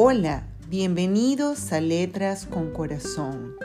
[0.00, 3.56] Hola, bienvenidos a Letras con Corazón,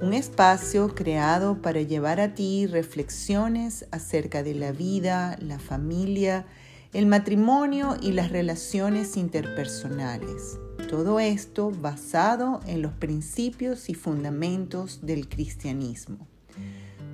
[0.00, 6.46] un espacio creado para llevar a ti reflexiones acerca de la vida, la familia,
[6.92, 10.58] el matrimonio y las relaciones interpersonales.
[10.90, 16.26] Todo esto basado en los principios y fundamentos del cristianismo.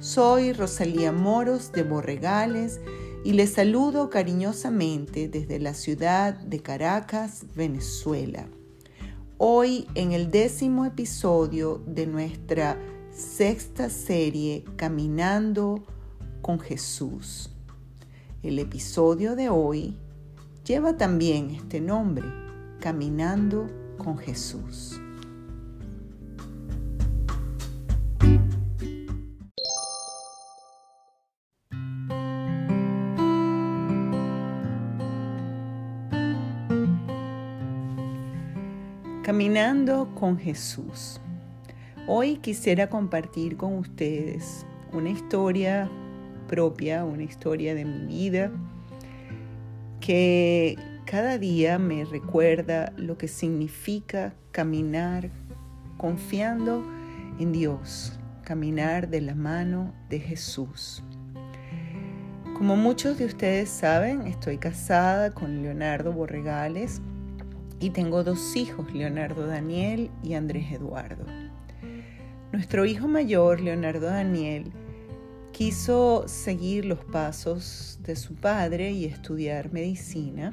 [0.01, 2.81] Soy Rosalía Moros de Borregales
[3.25, 8.47] y les saludo cariñosamente desde la ciudad de Caracas, Venezuela.
[9.47, 12.79] Hoy en el décimo episodio de nuestra
[13.11, 15.85] sexta serie Caminando
[16.41, 17.51] con Jesús.
[18.43, 19.99] El episodio de hoy
[20.65, 22.25] lleva también este nombre,
[22.81, 23.67] Caminando
[23.99, 24.99] con Jesús.
[39.55, 41.21] Caminando con Jesús.
[42.09, 45.89] Hoy quisiera compartir con ustedes una historia
[46.49, 48.51] propia, una historia de mi vida
[50.01, 55.31] que cada día me recuerda lo que significa caminar
[55.99, 56.85] confiando
[57.39, 61.05] en Dios, caminar de la mano de Jesús.
[62.59, 67.01] Como muchos de ustedes saben, estoy casada con Leonardo Borregales,
[67.81, 71.25] y tengo dos hijos, Leonardo Daniel y Andrés Eduardo.
[72.53, 74.71] Nuestro hijo mayor, Leonardo Daniel,
[75.53, 80.53] quiso seguir los pasos de su padre y estudiar medicina.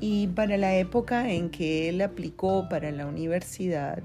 [0.00, 4.02] Y para la época en que él aplicó para la universidad,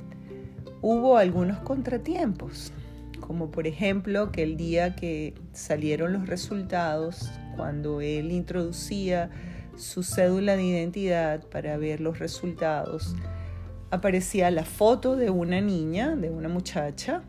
[0.82, 2.72] hubo algunos contratiempos,
[3.20, 9.30] como por ejemplo que el día que salieron los resultados, cuando él introducía
[9.76, 13.16] su cédula de identidad para ver los resultados,
[13.92, 17.24] aparecía la foto de una niña, de una muchacha,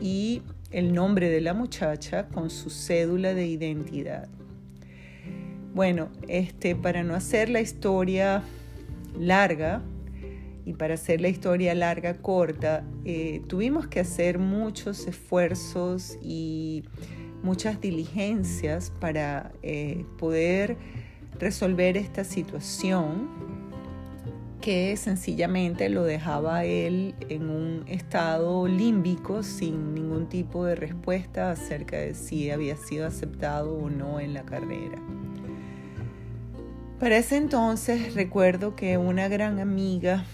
[0.00, 4.28] y el nombre de la muchacha con su cédula de identidad.
[5.74, 8.42] Bueno, este, para no hacer la historia
[9.18, 9.82] larga
[10.64, 16.84] y para hacer la historia larga corta, eh, tuvimos que hacer muchos esfuerzos y
[17.42, 20.76] muchas diligencias para eh, poder
[21.40, 23.28] resolver esta situación
[24.60, 31.96] que sencillamente lo dejaba él en un estado límbico sin ningún tipo de respuesta acerca
[31.96, 34.98] de si había sido aceptado o no en la carrera.
[36.98, 40.24] Para ese entonces recuerdo que una gran amiga,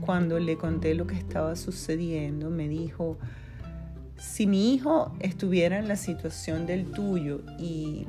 [0.00, 3.16] cuando le conté lo que estaba sucediendo, me dijo,
[4.18, 8.06] si mi hijo estuviera en la situación del tuyo y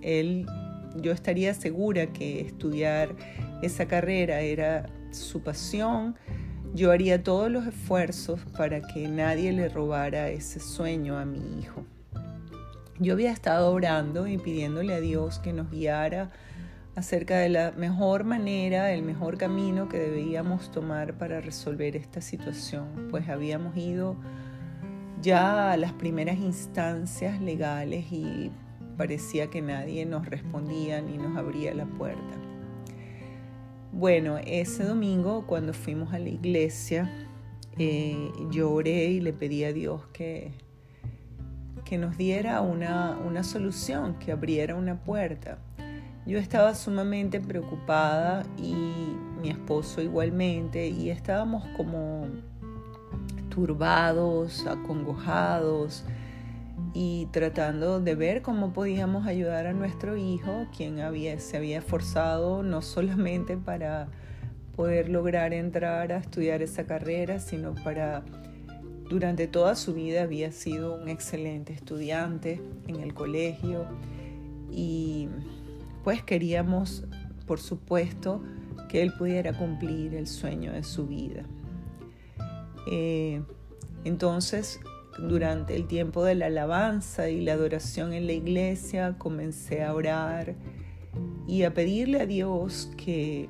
[0.00, 0.46] él
[1.00, 3.14] yo estaría segura que estudiar
[3.62, 6.16] esa carrera era su pasión.
[6.74, 11.84] Yo haría todos los esfuerzos para que nadie le robara ese sueño a mi hijo.
[12.98, 16.30] Yo había estado orando y pidiéndole a Dios que nos guiara
[16.94, 23.08] acerca de la mejor manera, el mejor camino que debíamos tomar para resolver esta situación,
[23.10, 24.16] pues habíamos ido
[25.22, 28.50] ya a las primeras instancias legales y
[28.96, 32.36] parecía que nadie nos respondía ni nos abría la puerta.
[33.92, 37.28] Bueno, ese domingo cuando fuimos a la iglesia,
[37.78, 40.52] eh, lloré y le pedí a Dios que,
[41.84, 45.58] que nos diera una, una solución, que abriera una puerta.
[46.24, 48.74] Yo estaba sumamente preocupada y
[49.42, 52.28] mi esposo igualmente y estábamos como
[53.50, 56.04] turbados, acongojados,
[56.94, 62.62] y tratando de ver cómo podíamos ayudar a nuestro hijo, quien había, se había esforzado
[62.62, 64.08] no solamente para
[64.76, 68.24] poder lograr entrar a estudiar esa carrera, sino para
[69.08, 73.86] durante toda su vida había sido un excelente estudiante en el colegio
[74.70, 75.28] y
[76.04, 77.04] pues queríamos,
[77.46, 78.42] por supuesto,
[78.88, 81.44] que él pudiera cumplir el sueño de su vida.
[82.86, 83.42] Eh,
[84.04, 84.80] entonces
[85.18, 90.54] durante el tiempo de la alabanza y la adoración en la iglesia comencé a orar
[91.46, 93.48] y a pedirle a Dios que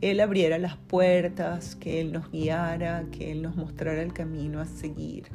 [0.00, 4.66] Él abriera las puertas, que Él nos guiara, que Él nos mostrara el camino a
[4.66, 5.28] seguir.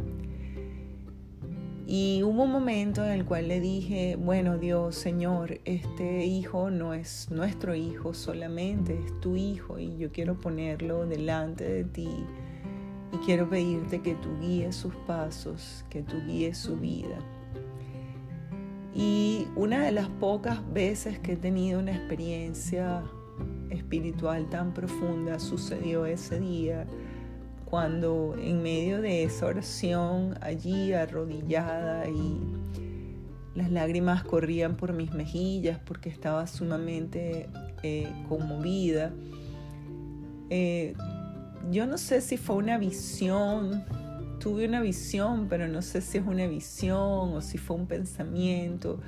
[1.88, 6.96] Y hubo un momento en el cual le dije, bueno Dios, Señor, este hijo no
[6.96, 12.10] es nuestro hijo solamente, es tu hijo y yo quiero ponerlo delante de ti
[13.16, 17.18] y quiero pedirte que tú guíes sus pasos, que tú guíes su vida.
[18.94, 23.04] Y una de las pocas veces que he tenido una experiencia
[23.70, 26.86] espiritual tan profunda sucedió ese día
[27.66, 32.40] cuando en medio de esa oración allí arrodillada y
[33.54, 37.50] las lágrimas corrían por mis mejillas porque estaba sumamente
[37.84, 39.14] eh, conmovida.
[40.50, 40.94] Eh,
[41.72, 43.84] yo no sé si fue una visión,
[44.40, 49.00] tuve una visión, pero no sé si es una visión o si fue un pensamiento,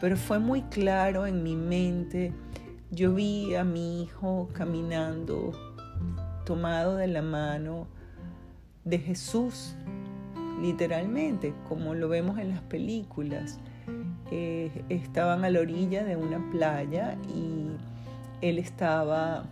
[0.00, 2.32] pero fue muy claro en mi mente.
[2.90, 5.52] Yo vi a mi hijo caminando,
[6.44, 7.88] tomado de la mano
[8.84, 9.74] de Jesús,
[10.60, 13.58] literalmente, como lo vemos en las películas.
[14.30, 17.68] Eh, estaban a la orilla de una playa y
[18.40, 19.44] él estaba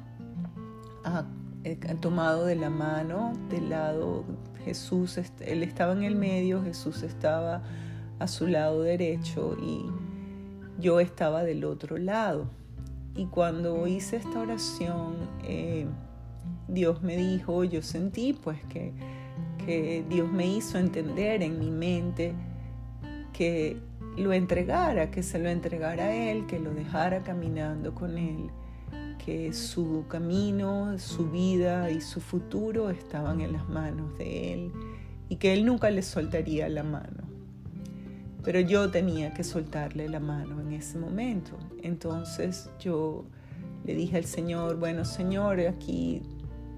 [1.04, 1.24] a
[1.64, 4.24] eh, tomado de la mano, del lado
[4.64, 7.62] Jesús, él estaba en el medio, Jesús estaba
[8.18, 9.86] a su lado derecho y
[10.80, 12.50] yo estaba del otro lado.
[13.14, 15.14] Y cuando hice esta oración,
[15.44, 15.86] eh,
[16.68, 18.92] Dios me dijo, yo sentí pues que,
[19.64, 22.34] que Dios me hizo entender en mi mente
[23.32, 23.76] que
[24.16, 28.50] lo entregara, que se lo entregara a Él, que lo dejara caminando con Él
[29.24, 34.72] que su camino, su vida y su futuro estaban en las manos de Él
[35.28, 37.22] y que Él nunca le soltaría la mano.
[38.42, 41.56] Pero yo tenía que soltarle la mano en ese momento.
[41.82, 43.24] Entonces yo
[43.84, 46.22] le dije al Señor, bueno Señor, aquí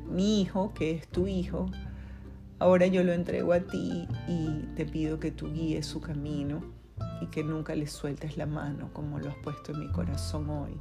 [0.06, 1.70] mi hijo, que es tu hijo,
[2.58, 6.60] ahora yo lo entrego a ti y te pido que tú guíes su camino
[7.22, 10.78] y que nunca le sueltes la mano como lo has puesto en mi corazón hoy.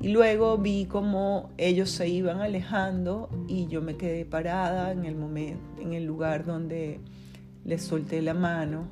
[0.00, 5.14] Y luego vi cómo ellos se iban alejando y yo me quedé parada en el
[5.14, 7.00] momento, en el lugar donde
[7.64, 8.88] les solté la mano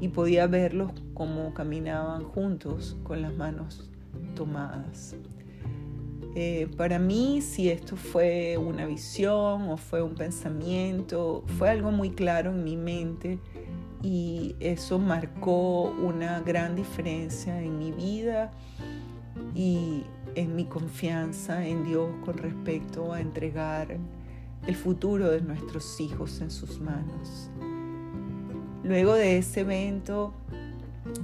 [0.00, 3.88] y podía verlos cómo caminaban juntos con las manos
[4.34, 5.14] tomadas.
[6.34, 12.10] Eh, para mí, si esto fue una visión o fue un pensamiento, fue algo muy
[12.10, 13.38] claro en mi mente
[14.02, 18.52] y eso marcó una gran diferencia en mi vida
[19.54, 20.04] y
[20.38, 23.96] en mi confianza en Dios con respecto a entregar
[24.68, 27.50] el futuro de nuestros hijos en sus manos.
[28.84, 30.32] Luego de ese evento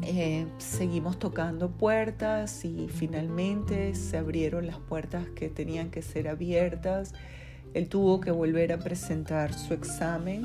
[0.02, 7.14] eh, seguimos tocando puertas y finalmente se abrieron las puertas que tenían que ser abiertas.
[7.72, 10.44] Él tuvo que volver a presentar su examen,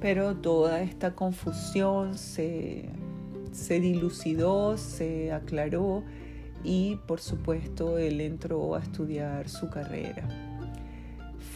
[0.00, 2.90] pero toda esta confusión se,
[3.50, 6.04] se dilucidó, se aclaró
[6.64, 10.26] y por supuesto él entró a estudiar su carrera.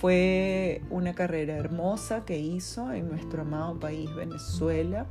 [0.01, 5.07] Fue una carrera hermosa que hizo en nuestro amado país Venezuela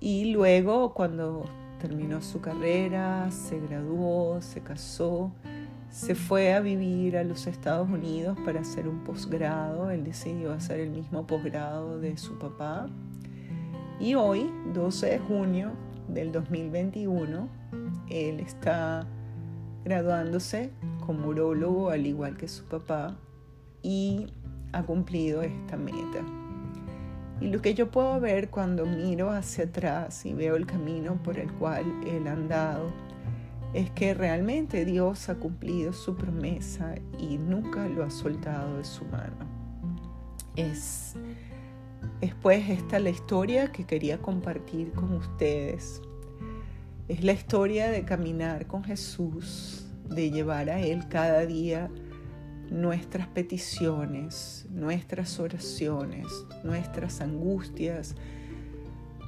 [0.00, 1.44] y luego cuando
[1.80, 5.32] terminó su carrera, se graduó, se casó,
[5.90, 9.90] se fue a vivir a los Estados Unidos para hacer un posgrado.
[9.90, 12.86] Él decidió hacer el mismo posgrado de su papá.
[13.98, 15.72] Y hoy, 12 de junio
[16.12, 17.48] del 2021,
[18.08, 19.06] él está
[19.84, 20.70] graduándose
[21.06, 23.16] como urólogo al igual que su papá
[23.82, 24.26] y
[24.72, 26.24] ha cumplido esta meta.
[27.40, 31.38] Y lo que yo puedo ver cuando miro hacia atrás y veo el camino por
[31.38, 32.92] el cual él ha andado,
[33.72, 39.04] es que realmente Dios ha cumplido su promesa y nunca lo ha soltado de su
[39.06, 39.46] mano.
[40.56, 41.14] Es,
[42.20, 46.02] es pues esta la historia que quería compartir con ustedes
[47.08, 51.90] es la historia de caminar con Jesús, de llevar a Él cada día
[52.70, 56.26] nuestras peticiones, nuestras oraciones,
[56.62, 58.14] nuestras angustias,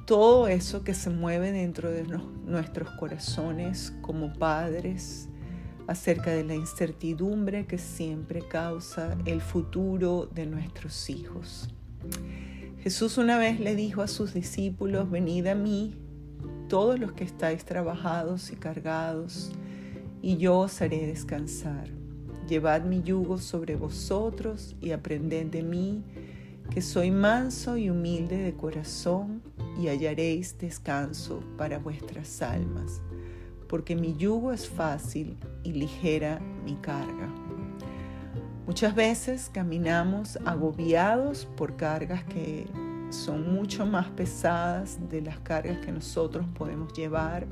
[0.05, 2.05] todo eso que se mueve dentro de
[2.45, 5.27] nuestros corazones como padres
[5.87, 11.69] acerca de la incertidumbre que siempre causa el futuro de nuestros hijos.
[12.83, 15.95] Jesús una vez le dijo a sus discípulos, venid a mí
[16.67, 19.53] todos los que estáis trabajados y cargados,
[20.21, 21.87] y yo os haré descansar.
[22.49, 26.03] Llevad mi yugo sobre vosotros y aprended de mí,
[26.71, 29.41] que soy manso y humilde de corazón,
[29.81, 33.01] y hallaréis descanso para vuestras almas,
[33.69, 37.33] porque mi yugo es fácil y ligera mi carga.
[38.65, 42.65] Muchas veces caminamos agobiados por cargas que
[43.09, 47.45] son mucho más pesadas de las cargas que nosotros podemos llevar,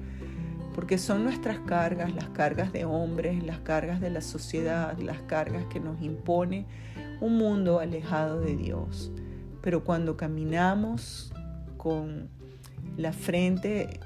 [0.73, 5.65] porque son nuestras cargas, las cargas de hombres, las cargas de la sociedad, las cargas
[5.65, 6.65] que nos impone
[7.19, 9.11] un mundo alejado de Dios.
[9.61, 11.33] Pero cuando caminamos
[11.75, 12.29] con
[12.95, 13.99] la frente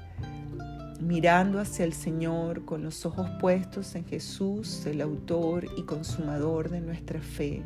[1.00, 6.80] mirando hacia el Señor con los ojos puestos en Jesús, el autor y consumador de
[6.80, 7.62] nuestra fe.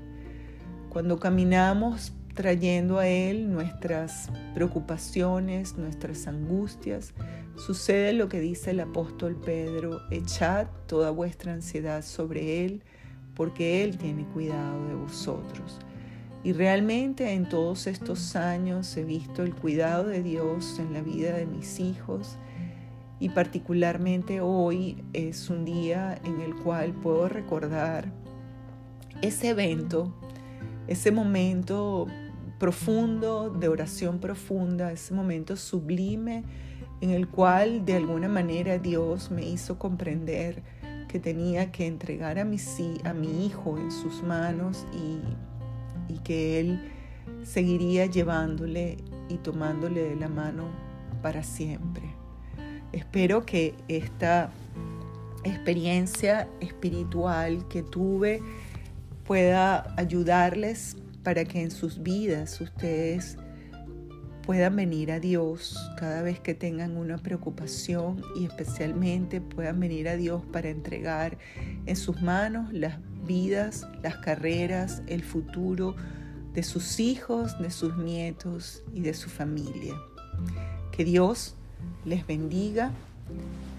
[0.88, 7.12] Cuando caminamos trayendo a Él nuestras preocupaciones, nuestras angustias,
[7.56, 12.82] sucede lo que dice el apóstol Pedro, echad toda vuestra ansiedad sobre Él,
[13.34, 15.78] porque Él tiene cuidado de vosotros.
[16.42, 21.36] Y realmente en todos estos años he visto el cuidado de Dios en la vida
[21.36, 22.38] de mis hijos
[23.20, 28.10] y particularmente hoy es un día en el cual puedo recordar
[29.20, 30.14] ese evento,
[30.88, 32.06] ese momento
[32.58, 36.44] profundo de oración profunda, ese momento sublime
[37.02, 40.62] en el cual de alguna manera Dios me hizo comprender
[41.06, 42.56] que tenía que entregar a mi,
[43.04, 46.80] a mi hijo en sus manos y, y que Él
[47.42, 48.98] seguiría llevándole
[49.28, 50.64] y tomándole de la mano
[51.22, 52.09] para siempre.
[52.92, 54.50] Espero que esta
[55.44, 58.42] experiencia espiritual que tuve
[59.24, 63.36] pueda ayudarles para que en sus vidas ustedes
[64.42, 70.16] puedan venir a Dios cada vez que tengan una preocupación y especialmente puedan venir a
[70.16, 71.38] Dios para entregar
[71.86, 75.94] en sus manos las vidas, las carreras, el futuro
[76.52, 79.94] de sus hijos, de sus nietos y de su familia.
[80.90, 81.54] Que Dios
[82.04, 82.90] les bendiga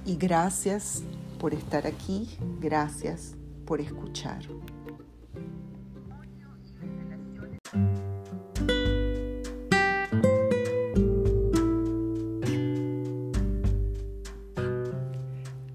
[0.05, 1.03] y gracias
[1.39, 2.29] por estar aquí,
[2.60, 4.41] gracias por escuchar.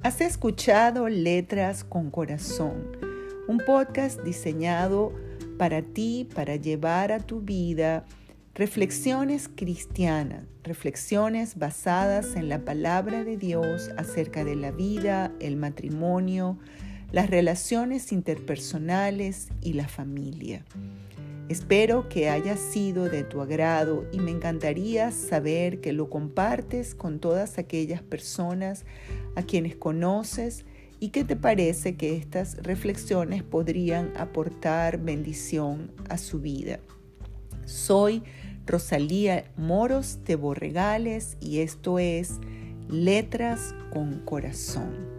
[0.03, 2.97] Has escuchado Letras con Corazón,
[3.49, 5.13] un podcast diseñado
[5.59, 8.05] para ti, para llevar a tu vida
[8.57, 16.59] reflexiones cristianas, reflexiones basadas en la palabra de Dios acerca de la vida, el matrimonio,
[17.13, 20.65] las relaciones interpersonales y la familia.
[21.51, 27.21] Espero que haya sido de tu agrado y me encantaría saber que lo compartes con
[27.21, 28.87] todas aquellas personas
[29.35, 30.65] a quienes conoces
[30.99, 36.81] y qué te parece que estas reflexiones podrían aportar bendición a su vida.
[37.67, 38.23] Soy
[38.67, 42.41] Rosalía Moros de Borregales y esto es
[42.89, 45.16] Letras con Corazón.